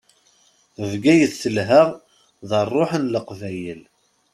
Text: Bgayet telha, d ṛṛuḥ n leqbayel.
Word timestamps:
Bgayet 0.91 1.33
telha, 1.41 1.83
d 2.49 2.51
ṛṛuḥ 2.67 2.91
n 3.01 3.09
leqbayel. 3.13 3.81